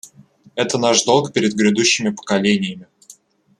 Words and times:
Это 0.55 0.79
наш 0.79 1.03
долг 1.03 1.31
перед 1.31 1.53
грядущими 1.53 2.09
поколениями. 2.09 2.87